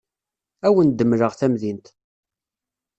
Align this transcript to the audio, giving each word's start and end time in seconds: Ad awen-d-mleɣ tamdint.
Ad 0.67 0.67
awen-d-mleɣ 0.71 1.31
tamdint. 1.39 1.85